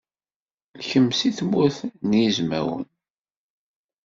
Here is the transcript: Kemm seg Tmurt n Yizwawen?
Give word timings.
Kemm 0.87 1.07
seg 1.19 1.33
Tmurt 1.37 1.77
n 2.07 2.09
Yizwawen? 2.19 2.85